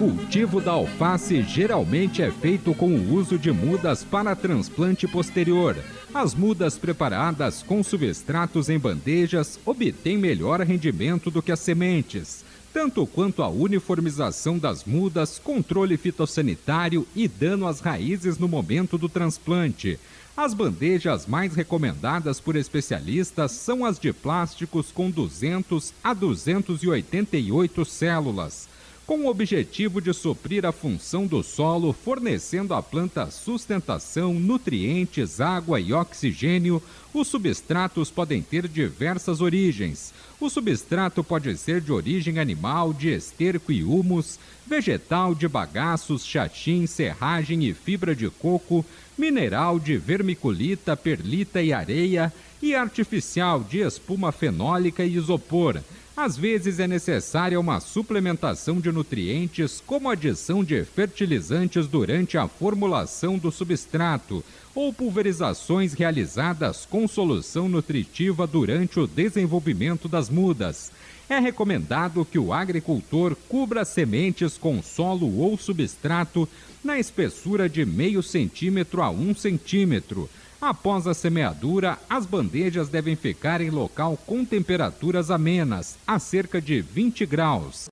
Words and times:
Cultivo 0.00 0.62
da 0.62 0.70
alface 0.70 1.42
geralmente 1.42 2.22
é 2.22 2.30
feito 2.30 2.72
com 2.72 2.88
o 2.88 3.12
uso 3.12 3.38
de 3.38 3.52
mudas 3.52 4.02
para 4.02 4.34
transplante 4.34 5.06
posterior. 5.06 5.76
As 6.14 6.34
mudas 6.34 6.78
preparadas 6.78 7.62
com 7.62 7.82
substratos 7.82 8.70
em 8.70 8.78
bandejas 8.78 9.60
obtêm 9.62 10.16
melhor 10.16 10.62
rendimento 10.62 11.30
do 11.30 11.42
que 11.42 11.52
as 11.52 11.60
sementes, 11.60 12.42
tanto 12.72 13.06
quanto 13.06 13.42
a 13.42 13.50
uniformização 13.50 14.58
das 14.58 14.86
mudas, 14.86 15.38
controle 15.38 15.98
fitossanitário 15.98 17.06
e 17.14 17.28
dano 17.28 17.66
às 17.66 17.80
raízes 17.80 18.38
no 18.38 18.48
momento 18.48 18.96
do 18.96 19.06
transplante. 19.06 20.00
As 20.34 20.54
bandejas 20.54 21.26
mais 21.26 21.54
recomendadas 21.54 22.40
por 22.40 22.56
especialistas 22.56 23.52
são 23.52 23.84
as 23.84 23.98
de 23.98 24.14
plásticos 24.14 24.90
com 24.90 25.10
200 25.10 25.92
a 26.02 26.14
288 26.14 27.84
células 27.84 28.66
com 29.10 29.22
o 29.22 29.26
objetivo 29.26 30.00
de 30.00 30.14
suprir 30.14 30.64
a 30.64 30.70
função 30.70 31.26
do 31.26 31.42
solo, 31.42 31.92
fornecendo 31.92 32.72
à 32.72 32.80
planta 32.80 33.28
sustentação, 33.28 34.32
nutrientes, 34.32 35.40
água 35.40 35.80
e 35.80 35.92
oxigênio, 35.92 36.80
os 37.12 37.26
substratos 37.26 38.08
podem 38.08 38.40
ter 38.40 38.68
diversas 38.68 39.40
origens. 39.40 40.14
O 40.38 40.48
substrato 40.48 41.24
pode 41.24 41.56
ser 41.56 41.80
de 41.80 41.90
origem 41.90 42.38
animal, 42.38 42.92
de 42.92 43.08
esterco 43.08 43.72
e 43.72 43.82
humus, 43.82 44.38
vegetal 44.64 45.34
de 45.34 45.48
bagaços, 45.48 46.24
chatim, 46.24 46.86
serragem 46.86 47.64
e 47.64 47.74
fibra 47.74 48.14
de 48.14 48.30
coco, 48.30 48.86
mineral 49.18 49.80
de 49.80 49.96
vermiculita, 49.96 50.96
perlita 50.96 51.60
e 51.60 51.72
areia, 51.72 52.32
e 52.62 52.76
artificial 52.76 53.58
de 53.58 53.80
espuma 53.80 54.30
fenólica 54.30 55.04
e 55.04 55.16
isopor. 55.16 55.80
Às 56.22 56.36
vezes 56.36 56.78
é 56.78 56.86
necessária 56.86 57.58
uma 57.58 57.80
suplementação 57.80 58.78
de 58.78 58.92
nutrientes, 58.92 59.82
como 59.86 60.10
adição 60.10 60.62
de 60.62 60.84
fertilizantes 60.84 61.86
durante 61.86 62.36
a 62.36 62.46
formulação 62.46 63.38
do 63.38 63.50
substrato, 63.50 64.44
ou 64.74 64.92
pulverizações 64.92 65.94
realizadas 65.94 66.84
com 66.84 67.08
solução 67.08 67.70
nutritiva 67.70 68.46
durante 68.46 69.00
o 69.00 69.06
desenvolvimento 69.06 70.08
das 70.08 70.28
mudas. 70.28 70.92
É 71.26 71.38
recomendado 71.38 72.22
que 72.26 72.38
o 72.38 72.52
agricultor 72.52 73.34
cubra 73.48 73.82
sementes 73.86 74.58
com 74.58 74.82
solo 74.82 75.38
ou 75.38 75.56
substrato 75.56 76.46
na 76.84 76.98
espessura 76.98 77.66
de 77.66 77.86
meio 77.86 78.22
centímetro 78.22 79.00
a 79.00 79.08
um 79.08 79.34
centímetro 79.34 80.28
Após 80.60 81.06
a 81.06 81.14
semeadura, 81.14 81.98
as 82.08 82.26
bandejas 82.26 82.90
devem 82.90 83.16
ficar 83.16 83.62
em 83.62 83.70
local 83.70 84.18
com 84.26 84.44
temperaturas 84.44 85.30
amenas, 85.30 85.96
a 86.06 86.18
cerca 86.18 86.60
de 86.60 86.82
20 86.82 87.24
graus. 87.24 87.88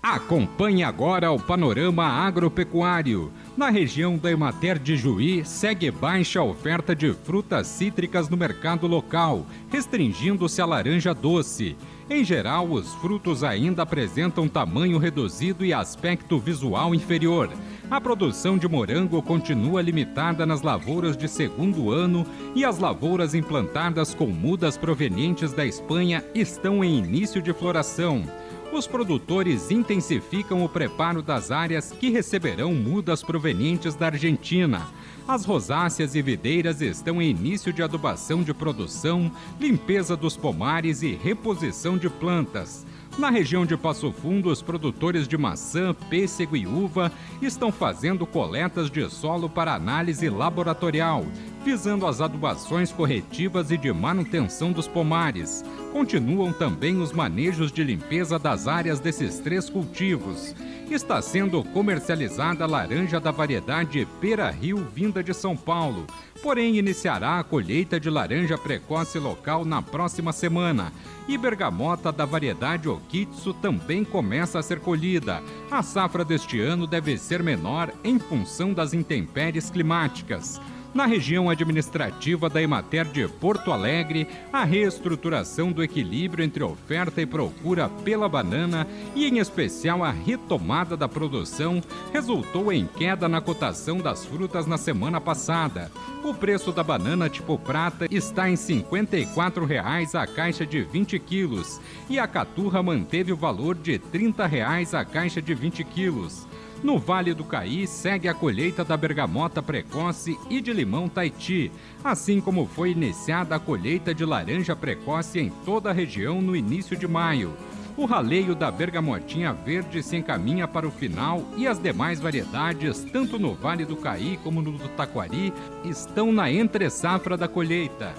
Acompanhe 0.00 0.84
agora 0.84 1.32
o 1.32 1.40
panorama 1.40 2.04
agropecuário. 2.04 3.32
Na 3.56 3.70
região 3.70 4.16
da 4.16 4.30
Emater 4.30 4.78
de 4.78 4.96
Juí, 4.96 5.44
segue 5.44 5.90
baixa 5.90 6.40
oferta 6.40 6.94
de 6.94 7.12
frutas 7.12 7.66
cítricas 7.66 8.28
no 8.28 8.36
mercado 8.36 8.86
local, 8.86 9.44
restringindo-se 9.68 10.62
a 10.62 10.66
laranja 10.66 11.12
doce. 11.12 11.76
Em 12.08 12.22
geral, 12.22 12.70
os 12.70 12.94
frutos 12.94 13.42
ainda 13.42 13.82
apresentam 13.82 14.46
tamanho 14.46 14.98
reduzido 14.98 15.64
e 15.64 15.72
aspecto 15.72 16.38
visual 16.38 16.94
inferior. 16.94 17.50
A 17.90 18.00
produção 18.00 18.56
de 18.56 18.66
morango 18.66 19.22
continua 19.22 19.82
limitada 19.82 20.46
nas 20.46 20.62
lavouras 20.62 21.16
de 21.16 21.28
segundo 21.28 21.90
ano 21.90 22.26
e 22.54 22.64
as 22.64 22.78
lavouras 22.78 23.34
implantadas 23.34 24.14
com 24.14 24.26
mudas 24.26 24.78
provenientes 24.78 25.52
da 25.52 25.66
Espanha 25.66 26.24
estão 26.34 26.82
em 26.82 26.98
início 26.98 27.42
de 27.42 27.52
floração. 27.52 28.24
Os 28.72 28.86
produtores 28.86 29.70
intensificam 29.70 30.64
o 30.64 30.68
preparo 30.68 31.22
das 31.22 31.50
áreas 31.50 31.92
que 31.92 32.10
receberão 32.10 32.74
mudas 32.74 33.22
provenientes 33.22 33.94
da 33.94 34.06
Argentina. 34.06 34.88
As 35.28 35.44
rosáceas 35.44 36.14
e 36.14 36.22
videiras 36.22 36.80
estão 36.80 37.20
em 37.20 37.30
início 37.30 37.72
de 37.72 37.82
adubação 37.82 38.42
de 38.42 38.52
produção, 38.52 39.30
limpeza 39.60 40.16
dos 40.16 40.36
pomares 40.36 41.02
e 41.02 41.12
reposição 41.14 41.96
de 41.96 42.08
plantas. 42.08 42.84
Na 43.16 43.30
região 43.30 43.64
de 43.64 43.76
Passo 43.76 44.10
Fundo, 44.10 44.50
os 44.50 44.60
produtores 44.60 45.28
de 45.28 45.38
maçã, 45.38 45.94
pêssego 45.94 46.56
e 46.56 46.66
uva 46.66 47.12
estão 47.40 47.70
fazendo 47.70 48.26
coletas 48.26 48.90
de 48.90 49.08
solo 49.08 49.48
para 49.48 49.72
análise 49.72 50.28
laboratorial, 50.28 51.24
visando 51.64 52.08
as 52.08 52.20
adubações 52.20 52.90
corretivas 52.90 53.70
e 53.70 53.76
de 53.76 53.92
manutenção 53.92 54.72
dos 54.72 54.88
pomares. 54.88 55.64
Continuam 55.94 56.52
também 56.52 57.00
os 57.00 57.12
manejos 57.12 57.70
de 57.70 57.84
limpeza 57.84 58.36
das 58.36 58.66
áreas 58.66 58.98
desses 58.98 59.38
três 59.38 59.70
cultivos. 59.70 60.52
Está 60.90 61.22
sendo 61.22 61.62
comercializada 61.62 62.66
laranja 62.66 63.20
da 63.20 63.30
variedade 63.30 64.04
Pera 64.20 64.50
Rio 64.50 64.84
vinda 64.92 65.22
de 65.22 65.32
São 65.32 65.56
Paulo, 65.56 66.04
porém 66.42 66.76
iniciará 66.78 67.38
a 67.38 67.44
colheita 67.44 68.00
de 68.00 68.10
laranja 68.10 68.58
precoce 68.58 69.20
local 69.20 69.64
na 69.64 69.80
próxima 69.80 70.32
semana. 70.32 70.92
E 71.28 71.38
bergamota 71.38 72.10
da 72.10 72.24
variedade 72.24 72.88
Okitsu 72.88 73.54
também 73.54 74.04
começa 74.04 74.58
a 74.58 74.64
ser 74.64 74.80
colhida. 74.80 75.44
A 75.70 75.80
safra 75.80 76.24
deste 76.24 76.60
ano 76.60 76.88
deve 76.88 77.16
ser 77.16 77.40
menor 77.40 77.92
em 78.02 78.18
função 78.18 78.74
das 78.74 78.94
intempéries 78.94 79.70
climáticas. 79.70 80.60
Na 80.94 81.06
região 81.06 81.50
administrativa 81.50 82.48
da 82.48 82.62
Emater 82.62 83.04
de 83.04 83.26
Porto 83.26 83.72
Alegre, 83.72 84.28
a 84.52 84.62
reestruturação 84.62 85.72
do 85.72 85.82
equilíbrio 85.82 86.44
entre 86.44 86.62
oferta 86.62 87.20
e 87.20 87.26
procura 87.26 87.88
pela 87.88 88.28
banana 88.28 88.86
e, 89.12 89.26
em 89.26 89.38
especial, 89.38 90.04
a 90.04 90.12
retomada 90.12 90.96
da 90.96 91.08
produção 91.08 91.82
resultou 92.12 92.72
em 92.72 92.86
queda 92.86 93.28
na 93.28 93.40
cotação 93.40 93.98
das 93.98 94.24
frutas 94.24 94.68
na 94.68 94.78
semana 94.78 95.20
passada. 95.20 95.90
O 96.22 96.32
preço 96.32 96.70
da 96.70 96.84
banana 96.84 97.28
tipo 97.28 97.58
prata 97.58 98.06
está 98.08 98.48
em 98.48 98.54
R$ 98.54 98.84
54,00 98.84 100.14
a 100.14 100.26
caixa 100.28 100.64
de 100.64 100.82
20 100.84 101.18
quilos 101.18 101.80
e 102.08 102.20
a 102.20 102.28
caturra 102.28 102.84
manteve 102.84 103.32
o 103.32 103.36
valor 103.36 103.74
de 103.74 103.94
R$ 103.94 104.02
30,00 104.12 104.94
a 104.94 105.04
caixa 105.04 105.42
de 105.42 105.54
20 105.54 105.82
quilos. 105.82 106.46
No 106.84 106.98
Vale 106.98 107.32
do 107.32 107.44
Caí 107.44 107.86
segue 107.86 108.28
a 108.28 108.34
colheita 108.34 108.84
da 108.84 108.94
bergamota 108.94 109.62
precoce 109.62 110.38
e 110.50 110.60
de 110.60 110.70
limão 110.70 111.08
Taiti, 111.08 111.72
assim 112.04 112.42
como 112.42 112.66
foi 112.66 112.90
iniciada 112.90 113.56
a 113.56 113.58
colheita 113.58 114.14
de 114.14 114.22
laranja 114.22 114.76
precoce 114.76 115.40
em 115.40 115.48
toda 115.64 115.88
a 115.88 115.94
região 115.94 116.42
no 116.42 116.54
início 116.54 116.94
de 116.94 117.08
maio. 117.08 117.56
O 117.96 118.04
raleio 118.04 118.54
da 118.54 118.70
bergamotinha 118.70 119.50
verde 119.54 120.02
se 120.02 120.16
encaminha 120.16 120.68
para 120.68 120.86
o 120.86 120.90
final 120.90 121.42
e 121.56 121.66
as 121.66 121.78
demais 121.78 122.20
variedades, 122.20 123.02
tanto 123.04 123.38
no 123.38 123.54
Vale 123.54 123.86
do 123.86 123.96
Caí 123.96 124.38
como 124.44 124.60
no 124.60 124.72
do 124.72 124.88
Taquari, 124.90 125.54
estão 125.86 126.30
na 126.30 126.52
entre-safra 126.52 127.34
da 127.34 127.48
colheita. 127.48 128.14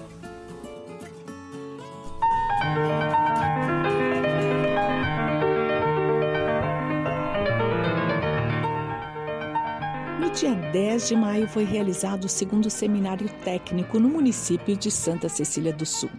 Dia 10.36 10.54
10 10.54 11.08
de 11.08 11.16
maio 11.16 11.48
foi 11.48 11.64
realizado 11.64 12.26
o 12.26 12.30
segundo 12.30 12.70
seminário 12.70 13.30
técnico 13.46 13.98
no 13.98 14.10
município 14.10 14.76
de 14.76 14.92
Santa 14.92 15.30
Cecília 15.30 15.72
do 15.72 15.86
Sul. 15.86 16.10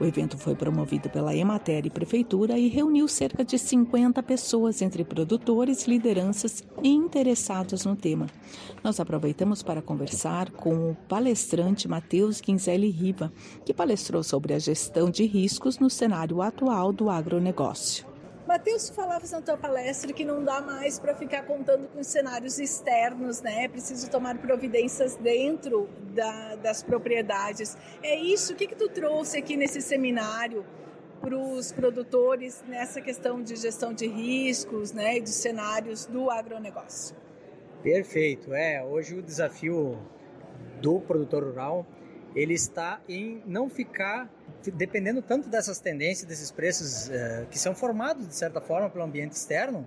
O 0.00 0.04
evento 0.06 0.38
foi 0.38 0.54
promovido 0.54 1.10
pela 1.10 1.36
Emater 1.36 1.84
e 1.84 1.90
Prefeitura 1.90 2.58
e 2.58 2.68
reuniu 2.68 3.06
cerca 3.06 3.44
de 3.44 3.58
50 3.58 4.22
pessoas, 4.22 4.80
entre 4.80 5.04
produtores, 5.04 5.86
lideranças 5.86 6.64
e 6.82 6.88
interessados 6.88 7.84
no 7.84 7.94
tema. 7.94 8.28
Nós 8.82 8.98
aproveitamos 8.98 9.62
para 9.62 9.82
conversar 9.82 10.50
com 10.52 10.92
o 10.92 10.96
palestrante 11.06 11.86
Matheus 11.86 12.40
Quinzelli 12.40 12.88
Riva, 12.88 13.30
que 13.62 13.74
palestrou 13.74 14.22
sobre 14.22 14.54
a 14.54 14.58
gestão 14.58 15.10
de 15.10 15.26
riscos 15.26 15.78
no 15.78 15.90
cenário 15.90 16.40
atual 16.40 16.94
do 16.94 17.10
agronegócio. 17.10 18.15
Matheus, 18.56 18.88
falava 18.88 19.26
na 19.30 19.42
tua 19.42 19.58
palestra 19.58 20.10
que 20.14 20.24
não 20.24 20.42
dá 20.42 20.62
mais 20.62 20.98
para 20.98 21.14
ficar 21.14 21.42
contando 21.42 21.88
com 21.88 22.02
cenários 22.02 22.58
externos, 22.58 23.42
né? 23.42 23.64
É 23.64 23.68
preciso 23.68 24.10
tomar 24.10 24.38
providências 24.38 25.14
dentro 25.14 25.90
da, 26.14 26.56
das 26.56 26.82
propriedades. 26.82 27.76
É 28.02 28.16
isso? 28.18 28.54
O 28.54 28.56
que, 28.56 28.66
que 28.66 28.74
tu 28.74 28.88
trouxe 28.88 29.36
aqui 29.36 29.58
nesse 29.58 29.82
seminário 29.82 30.64
para 31.20 31.36
os 31.36 31.70
produtores 31.70 32.64
nessa 32.66 33.02
questão 33.02 33.42
de 33.42 33.56
gestão 33.56 33.92
de 33.92 34.06
riscos, 34.06 34.90
né? 34.90 35.18
E 35.18 35.20
dos 35.20 35.34
cenários 35.34 36.06
do 36.06 36.30
agronegócio? 36.30 37.14
Perfeito. 37.82 38.54
É, 38.54 38.82
hoje 38.82 39.16
o 39.16 39.22
desafio 39.22 39.98
do 40.80 40.98
produtor 40.98 41.44
rural, 41.44 41.86
ele 42.34 42.54
está 42.54 43.02
em 43.06 43.42
não 43.44 43.68
ficar 43.68 44.30
dependendo 44.70 45.22
tanto 45.22 45.48
dessas 45.48 45.78
tendências, 45.78 46.26
desses 46.26 46.50
preços 46.50 47.08
uh, 47.08 47.46
que 47.50 47.58
são 47.58 47.74
formados 47.74 48.26
de 48.26 48.34
certa 48.34 48.60
forma 48.60 48.90
pelo 48.90 49.04
ambiente 49.04 49.32
externo, 49.32 49.86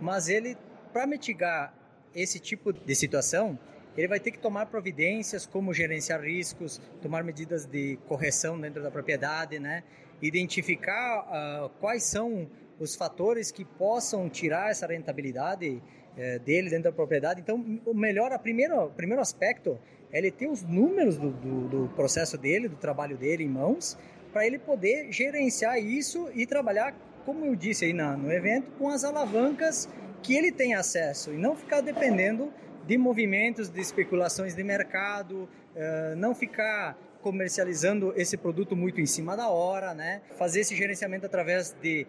mas 0.00 0.28
ele 0.28 0.56
para 0.92 1.06
mitigar 1.06 1.74
esse 2.14 2.38
tipo 2.38 2.72
de 2.72 2.94
situação, 2.94 3.58
ele 3.96 4.08
vai 4.08 4.20
ter 4.20 4.30
que 4.30 4.38
tomar 4.38 4.66
providências 4.66 5.46
como 5.46 5.72
gerenciar 5.72 6.20
riscos, 6.20 6.80
tomar 7.00 7.22
medidas 7.22 7.66
de 7.66 7.98
correção 8.08 8.60
dentro 8.60 8.82
da 8.82 8.90
propriedade, 8.90 9.58
né? 9.58 9.82
identificar 10.22 11.66
uh, 11.66 11.68
quais 11.80 12.04
são 12.04 12.48
os 12.78 12.94
fatores 12.94 13.50
que 13.50 13.64
possam 13.64 14.28
tirar 14.28 14.70
essa 14.70 14.86
rentabilidade 14.86 15.82
uh, 16.16 16.38
dele 16.40 16.70
dentro 16.70 16.84
da 16.84 16.92
propriedade. 16.92 17.40
Então, 17.40 17.80
o 17.84 17.94
melhor, 17.94 18.32
a 18.32 18.38
primeiro, 18.38 18.86
o 18.86 18.90
primeiro 18.90 19.20
aspecto 19.20 19.78
é 20.12 20.18
ele 20.18 20.30
ter 20.30 20.48
os 20.48 20.62
números 20.62 21.16
do, 21.16 21.30
do, 21.30 21.68
do 21.68 21.88
processo 21.94 22.36
dele, 22.36 22.68
do 22.68 22.76
trabalho 22.76 23.16
dele 23.16 23.44
em 23.44 23.48
mãos, 23.48 23.96
para 24.32 24.46
ele 24.46 24.58
poder 24.58 25.12
gerenciar 25.12 25.78
isso 25.78 26.30
e 26.34 26.46
trabalhar, 26.46 26.94
como 27.24 27.44
eu 27.44 27.54
disse 27.54 27.84
aí 27.84 27.92
na, 27.92 28.16
no 28.16 28.32
evento, 28.32 28.70
com 28.72 28.88
as 28.88 29.04
alavancas 29.04 29.88
que 30.22 30.36
ele 30.36 30.52
tem 30.52 30.74
acesso 30.74 31.32
e 31.32 31.36
não 31.36 31.56
ficar 31.56 31.80
dependendo 31.80 32.52
de 32.86 32.98
movimentos, 32.98 33.68
de 33.68 33.80
especulações 33.80 34.54
de 34.54 34.62
mercado, 34.62 35.48
uh, 35.74 36.16
não 36.16 36.34
ficar 36.34 36.96
comercializando 37.22 38.12
esse 38.16 38.36
produto 38.36 38.74
muito 38.74 39.00
em 39.00 39.06
cima 39.06 39.36
da 39.36 39.48
hora, 39.48 39.94
né? 39.94 40.22
Fazer 40.36 40.60
esse 40.60 40.74
gerenciamento 40.74 41.26
através 41.26 41.76
de 41.82 42.06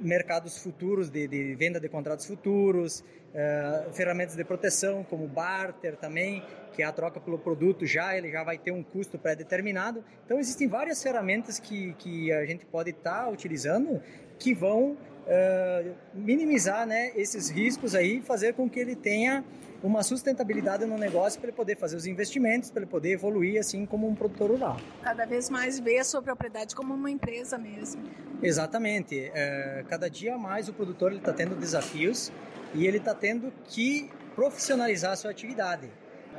mercados 0.00 0.58
futuros, 0.58 1.10
de, 1.10 1.26
de 1.28 1.54
venda 1.54 1.78
de 1.78 1.88
contratos 1.88 2.26
futuros, 2.26 3.00
uh, 3.00 3.92
ferramentas 3.92 4.36
de 4.36 4.44
proteção 4.44 5.04
como 5.04 5.26
barter 5.26 5.96
também, 5.96 6.42
que 6.70 6.82
é 6.82 6.86
a 6.86 6.92
troca 6.92 7.20
pelo 7.20 7.38
produto 7.38 7.86
já, 7.86 8.16
ele 8.16 8.30
já 8.30 8.42
vai 8.42 8.58
ter 8.58 8.72
um 8.72 8.82
custo 8.82 9.18
pré-determinado. 9.18 10.04
Então 10.24 10.38
existem 10.38 10.68
várias 10.68 11.02
ferramentas 11.02 11.58
que, 11.58 11.94
que 11.94 12.32
a 12.32 12.44
gente 12.46 12.64
pode 12.66 12.90
estar 12.90 13.24
tá 13.24 13.28
utilizando 13.28 14.00
que 14.38 14.54
vão 14.54 14.92
uh, 14.92 15.94
minimizar 16.14 16.86
né, 16.86 17.12
esses 17.14 17.50
riscos 17.50 17.94
aí, 17.94 18.20
fazer 18.20 18.54
com 18.54 18.68
que 18.68 18.80
ele 18.80 18.96
tenha 18.96 19.44
uma 19.82 20.02
sustentabilidade 20.02 20.84
no 20.84 20.98
negócio 20.98 21.40
para 21.40 21.48
ele 21.48 21.56
poder 21.56 21.76
fazer 21.76 21.96
os 21.96 22.06
investimentos, 22.06 22.70
para 22.70 22.82
ele 22.82 22.90
poder 22.90 23.12
evoluir 23.12 23.58
assim 23.58 23.86
como 23.86 24.06
um 24.08 24.14
produtor 24.14 24.50
rural. 24.50 24.76
Cada 25.02 25.24
vez 25.24 25.48
mais 25.48 25.78
ver 25.78 25.98
a 25.98 26.04
sua 26.04 26.22
propriedade 26.22 26.74
como 26.74 26.92
uma 26.92 27.10
empresa 27.10 27.56
mesmo. 27.56 28.02
Exatamente. 28.42 29.30
É, 29.34 29.84
cada 29.88 30.08
dia 30.08 30.36
mais 30.36 30.68
o 30.68 30.72
produtor 30.72 31.12
está 31.12 31.32
tendo 31.32 31.54
desafios 31.54 32.30
e 32.74 32.86
ele 32.86 32.98
está 32.98 33.14
tendo 33.14 33.52
que 33.64 34.10
profissionalizar 34.34 35.12
a 35.12 35.16
sua 35.16 35.30
atividade. 35.30 35.90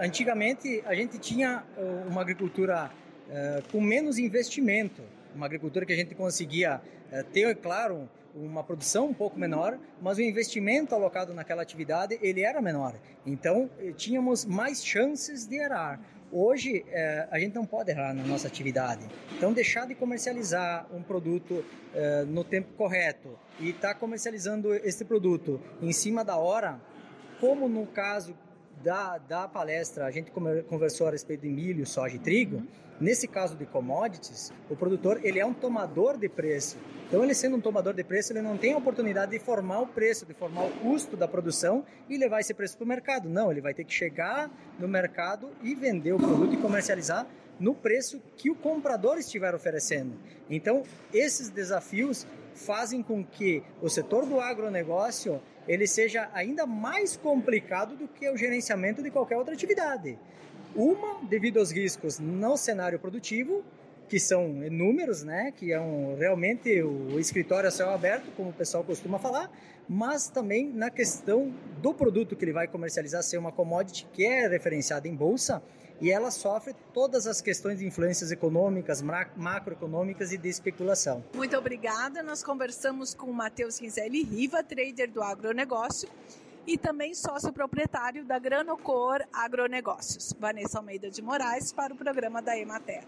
Antigamente 0.01 0.81
a 0.88 0.95
gente 0.95 1.19
tinha 1.19 1.63
uma 2.07 2.21
agricultura 2.21 2.89
é, 3.30 3.62
com 3.71 3.80
menos 3.80 4.18
investimento, 4.18 5.03
uma 5.36 5.45
agricultura 5.45 5.86
que 5.86 5.94
a 5.94 5.95
gente 5.95 6.15
conseguia 6.15 6.81
é, 7.12 7.21
ter, 7.21 7.56
claro, 7.57 8.09
uma 8.36 8.63
produção 8.63 9.06
um 9.09 9.13
pouco 9.13 9.38
menor, 9.38 9.77
mas 10.01 10.18
o 10.18 10.21
investimento 10.24 10.95
alocado 10.95 11.36
naquela 11.36 11.62
atividade 11.62 12.18
ele 12.19 12.42
era 12.42 12.59
menor. 12.59 12.95
Então 13.27 13.69
eh, 13.80 13.92
tínhamos 13.92 14.44
mais 14.44 14.83
chances 14.83 15.45
de 15.45 15.57
errar. 15.57 16.00
Hoje 16.31 16.83
eh, 16.88 17.27
a 17.30 17.38
gente 17.38 17.53
não 17.53 17.65
pode 17.65 17.92
errar 17.92 18.12
na 18.13 18.24
nossa 18.24 18.48
atividade. 18.48 19.06
Então 19.38 19.53
deixar 19.53 19.86
de 19.86 19.94
comercializar 19.94 20.88
um 20.92 21.03
produto 21.03 21.63
eh, 21.94 22.24
no 22.27 22.44
tempo 22.44 22.74
correto 22.74 23.38
e 23.59 23.69
estar 23.69 23.89
tá 23.89 23.95
comercializando 23.95 24.74
esse 24.74 25.06
produto 25.06 25.62
em 25.80 25.92
cima 25.92 26.24
da 26.24 26.38
hora, 26.38 26.80
como 27.39 27.68
no 27.68 27.86
caso 27.86 28.36
da, 28.83 29.17
da 29.17 29.47
palestra 29.47 30.05
a 30.05 30.11
gente 30.11 30.31
conversou 30.31 31.07
a 31.07 31.11
respeito 31.11 31.41
de 31.41 31.49
milho, 31.49 31.85
soja 31.85 32.15
e 32.15 32.19
trigo. 32.19 32.57
Uhum. 32.57 32.67
Nesse 32.99 33.27
caso 33.27 33.55
de 33.55 33.65
commodities, 33.65 34.53
o 34.69 34.75
produtor 34.75 35.19
ele 35.23 35.39
é 35.39 35.45
um 35.45 35.53
tomador 35.53 36.17
de 36.17 36.29
preço. 36.29 36.77
Então, 37.07 37.23
ele 37.23 37.33
sendo 37.33 37.57
um 37.57 37.59
tomador 37.59 37.95
de 37.95 38.03
preço, 38.03 38.31
ele 38.31 38.43
não 38.43 38.55
tem 38.57 38.73
a 38.73 38.77
oportunidade 38.77 39.31
de 39.31 39.39
formar 39.39 39.81
o 39.81 39.87
preço, 39.87 40.23
de 40.23 40.35
formar 40.35 40.65
o 40.65 40.71
custo 40.71 41.17
da 41.17 41.27
produção 41.27 41.83
e 42.07 42.15
levar 42.15 42.41
esse 42.41 42.53
preço 42.53 42.77
para 42.77 42.85
o 42.85 42.87
mercado. 42.87 43.27
Não, 43.27 43.51
ele 43.51 43.59
vai 43.59 43.73
ter 43.73 43.85
que 43.85 43.93
chegar 43.93 44.51
no 44.77 44.87
mercado 44.87 45.49
e 45.63 45.73
vender 45.73 46.13
o 46.13 46.17
produto 46.17 46.53
e 46.53 46.57
comercializar 46.57 47.27
no 47.59 47.73
preço 47.73 48.21
que 48.37 48.49
o 48.49 48.55
comprador 48.55 49.17
estiver 49.17 49.53
oferecendo. 49.53 50.13
Então, 50.49 50.83
esses 51.11 51.49
desafios 51.49 52.27
fazem 52.53 53.01
com 53.01 53.24
que 53.24 53.63
o 53.81 53.89
setor 53.89 54.25
do 54.25 54.39
agronegócio 54.39 55.42
ele 55.68 55.88
seja 55.88 56.30
ainda 56.33 56.65
mais 56.65 57.15
complicado 57.15 57.95
do 57.95 58.07
que 58.07 58.30
o 58.30 58.38
gerenciamento 58.38 59.01
de 59.01 59.12
qualquer 59.12 59.38
outra 59.38 59.53
atividade. 59.53 60.18
Uma, 60.75 61.19
devido 61.24 61.59
aos 61.59 61.71
riscos 61.71 62.19
no 62.19 62.56
cenário 62.57 62.98
produtivo, 62.98 63.63
que 64.11 64.19
são 64.19 64.61
inúmeros, 64.61 65.23
né? 65.23 65.53
Que 65.55 65.71
é 65.71 65.79
um, 65.79 66.17
realmente 66.17 66.83
o 66.83 67.17
escritório 67.17 67.69
a 67.69 67.71
céu 67.71 67.91
aberto, 67.91 68.29
como 68.35 68.49
o 68.49 68.53
pessoal 68.53 68.83
costuma 68.83 69.17
falar, 69.17 69.49
mas 69.87 70.27
também 70.27 70.69
na 70.69 70.89
questão 70.89 71.49
do 71.81 71.93
produto 71.93 72.35
que 72.35 72.43
ele 72.43 72.51
vai 72.51 72.67
comercializar 72.67 73.23
ser 73.23 73.37
uma 73.37 73.53
commodity 73.53 74.05
que 74.11 74.25
é 74.25 74.49
referenciada 74.49 75.07
em 75.07 75.15
bolsa 75.15 75.63
e 76.01 76.11
ela 76.11 76.29
sofre 76.29 76.75
todas 76.93 77.25
as 77.25 77.39
questões 77.39 77.79
de 77.79 77.87
influências 77.87 78.33
econômicas, 78.33 79.01
macroeconômicas 79.01 80.33
e 80.33 80.37
de 80.37 80.49
especulação. 80.49 81.23
Muito 81.33 81.55
obrigada. 81.55 82.21
Nós 82.21 82.43
conversamos 82.43 83.13
com 83.13 83.27
o 83.27 83.33
Matheus 83.33 83.79
Rinzelli 83.79 84.23
Riva, 84.23 84.61
trader 84.61 85.09
do 85.09 85.23
agronegócio 85.23 86.09
e 86.67 86.77
também 86.77 87.13
sócio 87.13 87.53
proprietário 87.53 88.25
da 88.25 88.37
Granocor 88.37 89.23
Agronegócios. 89.31 90.33
Vanessa 90.37 90.79
Almeida 90.79 91.09
de 91.09 91.21
Moraes 91.21 91.71
para 91.71 91.93
o 91.93 91.97
programa 91.97 92.41
da 92.41 92.57
Emater. 92.57 93.05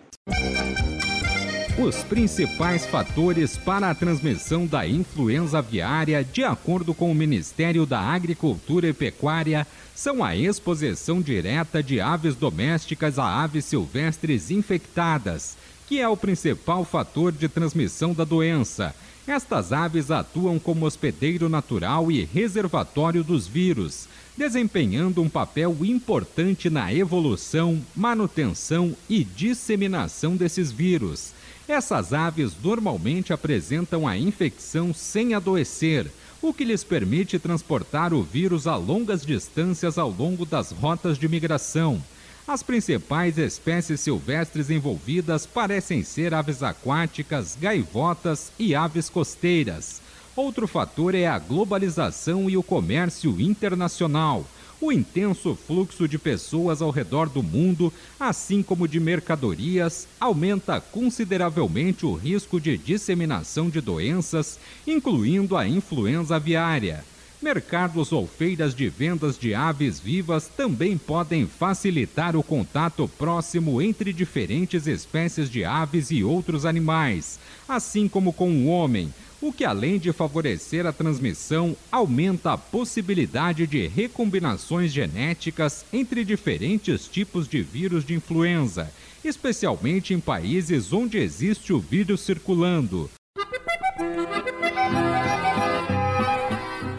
Os 1.75 2.03
principais 2.03 2.85
fatores 2.85 3.57
para 3.57 3.89
a 3.89 3.95
transmissão 3.95 4.67
da 4.67 4.87
influenza 4.87 5.57
aviária, 5.57 6.23
de 6.23 6.43
acordo 6.43 6.93
com 6.93 7.11
o 7.11 7.15
Ministério 7.15 7.83
da 7.83 7.99
Agricultura 7.99 8.87
e 8.87 8.93
Pecuária, 8.93 9.65
são 9.95 10.23
a 10.23 10.35
exposição 10.35 11.19
direta 11.19 11.81
de 11.81 11.99
aves 11.99 12.35
domésticas 12.35 13.17
a 13.17 13.25
aves 13.41 13.65
silvestres 13.65 14.51
infectadas, 14.51 15.57
que 15.87 15.99
é 15.99 16.07
o 16.07 16.15
principal 16.15 16.85
fator 16.85 17.31
de 17.31 17.49
transmissão 17.49 18.13
da 18.13 18.23
doença. 18.23 18.95
Estas 19.25 19.73
aves 19.73 20.11
atuam 20.11 20.59
como 20.59 20.85
hospedeiro 20.85 21.49
natural 21.49 22.11
e 22.11 22.23
reservatório 22.23 23.23
dos 23.23 23.47
vírus, 23.47 24.07
desempenhando 24.37 25.23
um 25.23 25.29
papel 25.29 25.75
importante 25.81 26.69
na 26.69 26.93
evolução, 26.93 27.81
manutenção 27.95 28.95
e 29.09 29.23
disseminação 29.23 30.35
desses 30.35 30.71
vírus. 30.71 31.33
Essas 31.67 32.11
aves 32.11 32.53
normalmente 32.61 33.31
apresentam 33.31 34.05
a 34.07 34.17
infecção 34.17 34.93
sem 34.93 35.33
adoecer, 35.33 36.11
o 36.41 36.53
que 36.53 36.65
lhes 36.65 36.83
permite 36.83 37.39
transportar 37.39 38.13
o 38.13 38.21
vírus 38.21 38.67
a 38.67 38.75
longas 38.75 39.25
distâncias 39.25 39.97
ao 39.97 40.09
longo 40.09 40.45
das 40.45 40.71
rotas 40.71 41.17
de 41.17 41.27
migração. 41.29 42.03
As 42.45 42.61
principais 42.61 43.37
espécies 43.37 44.01
silvestres 44.01 44.69
envolvidas 44.69 45.45
parecem 45.45 46.03
ser 46.03 46.33
aves 46.33 46.61
aquáticas, 46.61 47.57
gaivotas 47.59 48.51
e 48.59 48.75
aves 48.75 49.09
costeiras. 49.09 50.01
Outro 50.35 50.67
fator 50.67 51.15
é 51.15 51.27
a 51.27 51.39
globalização 51.39 52.49
e 52.49 52.57
o 52.57 52.63
comércio 52.63 53.39
internacional 53.39 54.45
o 54.85 54.91
intenso 54.91 55.55
fluxo 55.55 56.09
de 56.09 56.17
pessoas 56.17 56.81
ao 56.81 56.89
redor 56.89 57.29
do 57.29 57.41
mundo, 57.41 57.91
assim 58.19 58.61
como 58.61 58.85
de 58.85 58.99
mercadorias, 58.99 60.09
aumenta 60.19 60.81
consideravelmente 60.81 62.05
o 62.05 62.13
risco 62.13 62.59
de 62.59 62.77
disseminação 62.77 63.69
de 63.69 63.79
doenças, 63.79 64.59
incluindo 64.85 65.55
a 65.55 65.65
influenza 65.65 66.35
aviária. 66.35 67.05
Mercados 67.41 68.11
ou 68.11 68.27
feiras 68.27 68.75
de 68.75 68.89
vendas 68.89 69.37
de 69.37 69.53
aves 69.53 70.01
vivas 70.01 70.47
também 70.47 70.97
podem 70.97 71.47
facilitar 71.47 72.35
o 72.35 72.43
contato 72.43 73.07
próximo 73.17 73.81
entre 73.81 74.11
diferentes 74.11 74.85
espécies 74.85 75.49
de 75.49 75.63
aves 75.63 76.11
e 76.11 76.25
outros 76.25 76.65
animais, 76.65 77.39
assim 77.67 78.09
como 78.09 78.33
com 78.33 78.49
o 78.49 78.67
homem, 78.67 79.13
o 79.43 79.51
que 79.51 79.65
além 79.65 79.99
de 79.99 80.13
favorecer 80.13 80.85
a 80.85 80.93
transmissão, 80.93 81.75
aumenta 81.91 82.53
a 82.53 82.57
possibilidade 82.57 83.67
de 83.67 83.87
recombinações 83.87 84.93
genéticas 84.93 85.85
entre 85.91 86.23
diferentes 86.23 87.09
tipos 87.09 87.45
de 87.45 87.61
vírus 87.61 88.05
de 88.05 88.13
influenza, 88.13 88.89
especialmente 89.21 90.13
em 90.13 90.19
países 90.21 90.93
onde 90.93 91.17
existe 91.17 91.73
o 91.73 91.79
vírus 91.79 92.21
circulando. 92.21 93.09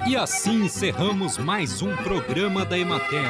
E 0.07 0.15
assim 0.15 0.65
encerramos 0.65 1.39
mais 1.39 1.81
um 1.81 1.97
programa 1.97 2.63
da 2.63 2.79
Emater. 2.79 3.25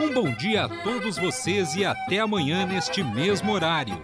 Um 0.00 0.14
bom 0.14 0.32
dia 0.34 0.64
a 0.64 0.68
todos 0.82 1.18
vocês 1.18 1.74
e 1.74 1.84
até 1.84 2.20
amanhã 2.20 2.64
neste 2.64 3.04
mesmo 3.04 3.52
horário. 3.52 4.02